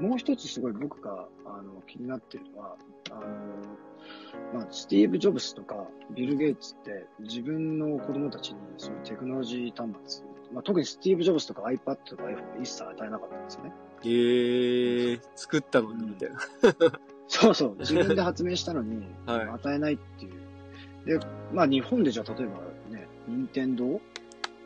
[0.00, 2.76] もう一つすごい僕があの気になってるのは、
[3.10, 13.72] あの、まあ、スティーブ・ジョブスとかビル・ゲイツって自分の子供たちにそういうテクノロジー端末、まあ、特にスティーブ・ジョブスとか iPad とか iPhone 一切与えなかったんですよね。
[14.04, 16.38] えー、作ったのにみたいな。
[17.26, 21.18] そうそう、自分で発明したのに、 はい与えないっていう。
[21.20, 22.52] で、まあ日本でじゃあ例えば
[22.96, 24.00] ね、任天堂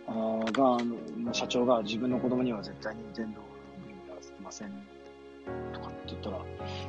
[0.06, 0.78] あーが、あ
[1.24, 3.46] の、社長が自分の子供には絶対任天堂の
[3.86, 4.70] ゲームやらせません
[5.72, 6.44] とかって言ったら、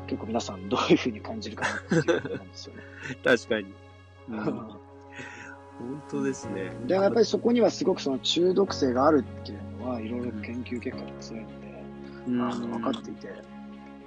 [0.07, 2.81] 結構皆さんどういうふうに感じるかなっていうことなんですよね。
[3.23, 3.73] 確かに。
[4.29, 4.83] うん
[5.79, 6.71] 本当ですね。
[6.85, 11.83] で、やっぱりそこにはすごくその中毒性があるっていうのは、いろいろ研究結果とかそういうので、
[12.27, 13.27] うんあの分かっていて、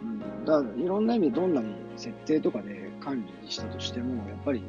[0.03, 4.62] うん、だからいろんな意味でどんなに設定とかで管理したとしても、やっぱり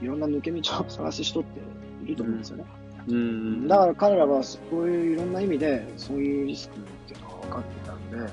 [0.00, 1.60] いろんな抜け道を探す人って
[2.04, 2.64] いると思うんですよね。
[3.08, 3.68] うん。
[3.68, 8.28] だから彼らはそういういろんな意味でそういうリスクっていうのが分かっていたんで、うん、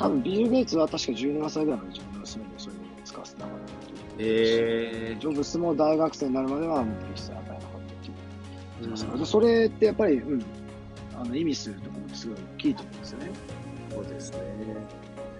[0.00, 3.68] 多分ビル・ゲイツは確か17歳ぐらいまで自分の娘にそういうのを使わせてなかったっ
[4.16, 4.28] ていう
[5.12, 8.10] えジョブスも大学生になるまではもう一切与えなかったってい
[8.86, 10.44] ううんでそれってやっぱり、うん、
[11.14, 13.30] あの意味するところってすごい大きいと思うんですよね。
[13.90, 14.38] そうですね。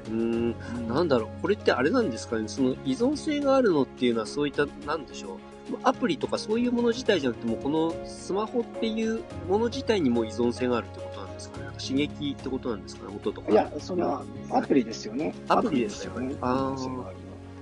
[0.09, 0.55] うん。
[0.89, 5.39] なんだろう、これってあれなんですかね、その依存性があるのっていうのはそういった、なんでしょう？
[5.85, 11.10] アプリとかそういうもの自体じゃなくても、このスマホっていうもの自体にも依存性があるってこと？
[11.49, 11.59] ですか？
[11.61, 11.67] ね。
[11.79, 13.51] 刺激ってことなんですかね、音とか。
[13.51, 15.35] いや、それはアプリですよね。
[15.49, 16.35] アプリですよね。
[16.41, 17.03] あー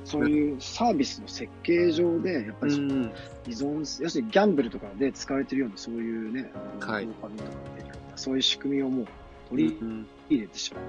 [0.05, 2.75] そういうサービスの設計上で、やっぱり。
[2.75, 9.07] 依存、要するにギャンブルとかで使われてるような、そういうね、あのはいドーパミンとかが出るような、そういう仕組みをもう
[9.51, 10.85] 取りうん入れてしまっ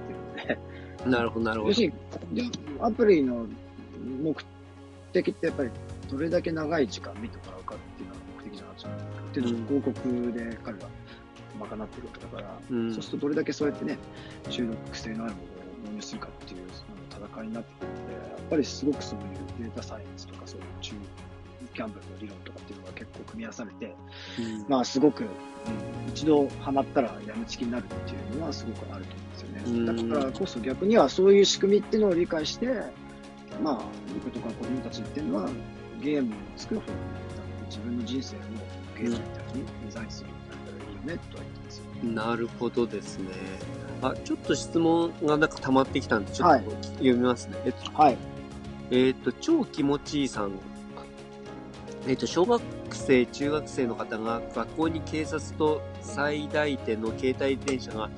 [0.46, 1.80] てるので、 なるほど、なるほど要す。
[1.82, 1.92] る
[2.32, 3.46] に、でアプリの
[4.22, 4.34] 目
[5.12, 5.70] 的ってやっぱり
[6.10, 10.86] どれだけ長い時間見てもらうかっていうのが目的じゃなくて、っていうのを広告で彼が
[11.60, 12.92] 賄ってるわけだから、うん。
[12.92, 13.98] そうするとどれだけそうやってね、
[14.48, 15.44] 中毒性のあるもの
[15.80, 19.26] を導入するかっていうその戦いになってくるので、やっぱりすごくそういう
[19.60, 20.94] データサイエンスとかそういう中
[21.72, 23.94] ギャンブルの理論とかっていうのが結構組み合わされて、
[24.38, 24.64] うん。
[24.68, 25.28] まあすごく、うん
[26.08, 29.62] 一度ハマったらやみつきになるっていうのはすごくあると思うんですよね。
[29.66, 30.10] うん。
[30.10, 32.66] だからこそ逆にはそういう仕組みっていうのを理解して、
[33.62, 33.82] まあ
[34.14, 35.50] 僕とか子供たちっていうのは
[36.02, 36.98] ゲームを作る方に
[37.66, 38.38] 自分の人生を
[38.98, 40.30] ゲームみたいにデザインする
[41.04, 41.84] ねとは言ってますよ。
[42.02, 43.26] なるほどですね。
[44.02, 47.56] あ、ちょっと質問がなんか溜まってきたんで、ちょっはいと読みますね。
[47.64, 48.18] えっと、はい。
[48.90, 50.52] えーっと、超気持ちいいさん。
[52.06, 52.62] えーっと、小学
[52.92, 58.10] 生、中学生の方が学校に警察と最大手の携帯電車が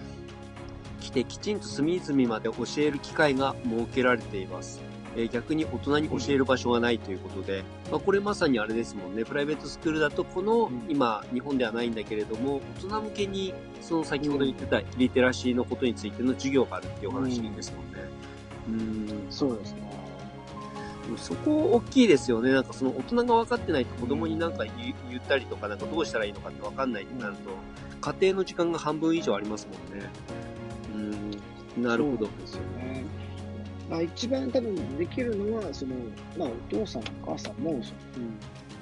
[1.01, 4.81] 来てきちんと隅々まで教える機会が設けられています。
[5.17, 9.25] えー逆に大人に教える場所がないということで、まあ、これまさにあれですもんね。
[9.25, 18.03] プライベートスクールだと、この、うん今、日本ではないんだけれども、大人向けに、その先ほど言ってたリテラシーのことについての授業があるっていうお話ですもんね。
[18.69, 19.93] うんそうですね。
[21.17, 22.53] そこ大きいですよね。
[22.53, 27.51] なんかその大人が分かってないと子供になんか言ったりとか、なんかどうしたらいいのかって分かんないってなると、
[28.01, 30.07] 家庭の時間が半分以上ありますもんね。
[31.77, 33.05] うん、なるほどですよね。
[33.89, 35.95] まあ、一番多分できるのは、その、
[36.37, 38.29] まあ、お父さん、お母さんも、その、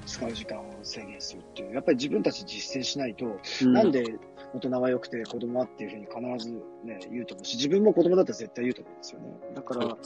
[0.07, 4.05] 使う時間を制限するっていう、やっぱり自分たち実践しないと、うんなんで
[4.53, 6.07] 大人は良くて子供はっていうふうに
[6.37, 6.53] 必ず
[6.85, 9.27] ね、言うと思うし、自分も子供だったら絶対言うと思うんですよね。
[9.55, 9.97] だから、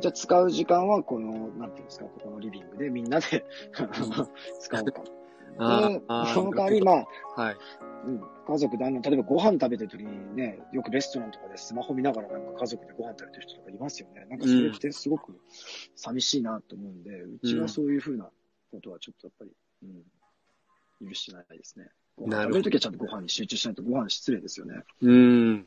[0.00, 3.44] じゃあ使う時間は、この、なんていうんですか、ここのリビングでみんなで
[4.60, 5.02] 使おうか。
[6.32, 6.92] その代わり、ま
[7.36, 7.56] あ、はい。
[8.04, 14.26] うん、家族であの、例えばご飯食べてる時にね、よくレストランとかでスマホ見ながらなんか家族でご飯食べてる人とかいますよね。
[14.28, 15.38] なんかそれってすごく
[15.94, 18.28] 寂しいなと思うんで、うちはそういうふうな
[18.70, 19.50] ことはちょっとやっぱり、
[21.00, 21.86] うん、許してないですね。
[22.18, 24.82] 食べるときはちゃんとご飯に集中しないとご飯失礼ですよね。
[25.00, 25.66] うん。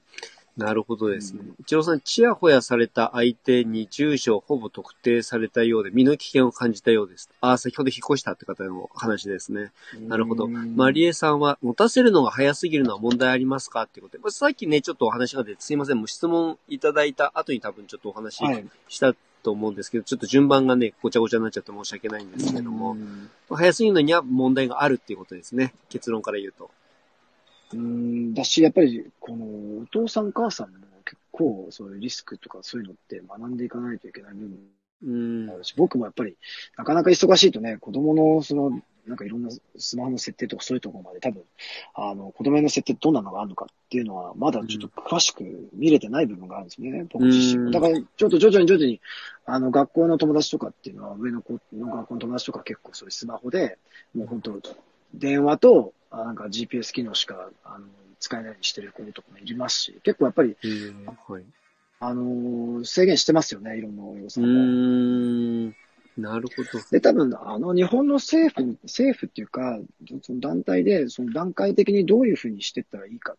[0.58, 1.42] なるほどですね。
[1.60, 7.30] 一郎さん、ちやほやされた相手に住所をほぼ特定されたようで、身の危険を感じたようです。
[7.42, 9.72] ああ、先ほど引っ越したって方の話ですね。
[10.08, 10.46] なるほど。
[10.46, 13.84] うんマリエさんは、持たせるのが早すぎるのは問題ありますか？
[13.84, 18.66] っていうことで、まあさっきね、ちょっとお話が出て、すいません、もう質問いただいた後に多分ちょっとお話はい。
[18.88, 19.14] した
[19.44, 25.74] と思うんですけど、ちょっと順番がね、ごちゃごちゃになっちゃって申し訳ないんですけども、うん早すぎるのには問題があるっていうことですね。
[25.90, 26.72] 結論から言うと。
[27.74, 29.46] うん、だし、やっぱり、この、
[29.84, 34.58] お父さんお母さんも結構、そういうリスクとかそういうのって学んでいかないといけない部分
[35.04, 35.58] うんもあ。
[35.58, 36.38] るし、僕もやっぱり、
[36.78, 41.44] なかなか忙しいとね、子供の、その、なんかいろんなスマホの設定とかそういうところまで多分、
[41.94, 47.72] あの、子供の設定どんなのがあるのかっていうのは、まだちょっと詳しく見れてない部分があるんですよね、僕自身。
[47.72, 49.00] だから、ちょっと徐々に徐々に、
[49.46, 53.78] あの、学校の友達とかっていうのは、上の子の学校の友達とか結構そういうスマホで、
[54.16, 54.60] もう本当、
[55.14, 57.86] 電話と、あなんか GPS 機能しか、あの、
[58.20, 61.44] 使えないようにしてる子とかもいますし、結構やっぱり、うんはい。
[62.00, 64.60] あのー制限してますよね、いろんな親御さうんも。
[64.60, 65.76] ーん。
[66.18, 66.84] なるほど。
[66.92, 69.80] で、多分、あの、日本の政府に、政府っていうか、
[70.22, 73.36] その団体で、その段階的にどういうふうにしていったらいいかっ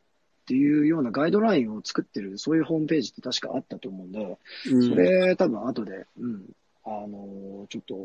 [0.46, 4.38] ていうようなガイドラインを作ってる、そういうホームページって確かあったと思うんで、
[4.70, 6.44] うんそれ多分後で、うん、
[6.84, 7.96] あの、ちょっと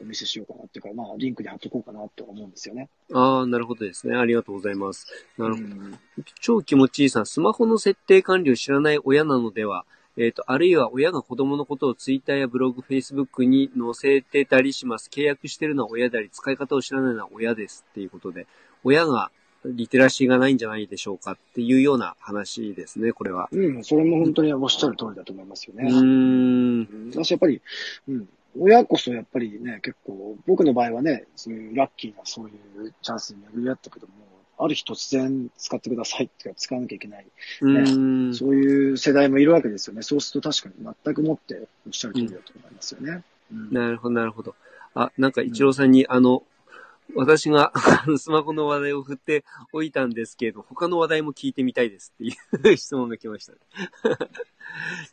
[0.00, 2.88] お見せしようかなっていうか、まあ、リンクに貼っとこうかなと思うんですよね。
[3.12, 4.16] ああ、なるほどですね。
[4.16, 5.06] ありがとうございます。
[5.36, 5.66] なるほど。
[5.66, 5.98] うん
[6.40, 9.86] 超気持ちいいさん、スマホの設定管理を知らない親なのでは、
[10.16, 15.08] えっ、と、あるいは親が子供のことをツイッターやブログ、フェイスブックに載せてたりします。
[15.10, 18.46] 契約してるのは親であり、使い方を知らないのは親ですっていうことで、
[18.84, 19.30] 親が
[19.64, 23.48] リテラシーがないんじゃないでしょうかっていうような話ですね、これは。
[23.52, 25.90] うん、それも本当におっしゃる通りだと思いますようね。
[25.90, 27.10] ーん。
[27.12, 27.60] 私やっぱり、
[28.08, 32.52] うん、親こそやっぱりね、結構、僕の場合はね、そういうラッキーなそうい
[32.88, 34.12] うチャンスに巡り合ったけども、
[34.58, 37.26] ある日突然使ってくださいっていうか使わなきゃいけない、
[37.62, 38.34] うーん。
[38.34, 40.02] そういう世代もいるわけですよね。
[40.02, 43.22] そうすると確かに全くもっておっしゃる通りだと思いますよね。
[43.52, 44.54] うんなるほど、なるほど。
[44.94, 46.44] あ、なんか一郎さんに、あの、
[47.14, 47.72] 私が
[48.18, 53.52] スマホの話題を振っておいたんですけれど、他の話題も聞いてみたいですっていう 質問が来ました、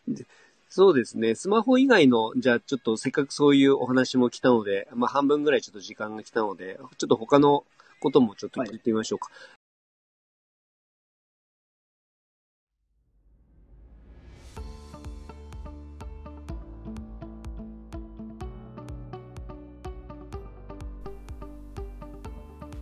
[0.08, 0.26] で
[0.70, 1.34] そうですね。
[1.36, 7.64] スマホ以外の、じゃあちょっとせっかくそういうお話も来たので、まあ半分ぐらいちょっと時間が来たので、ちょっと他の
[8.00, 9.30] こともちょっと聞いてみましょうか。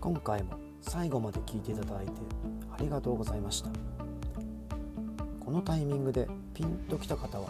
[0.05, 2.11] 今回も最後まで聞いていただいて
[2.71, 3.69] ありがとうございました
[5.43, 7.49] このタイミングでピンときた方は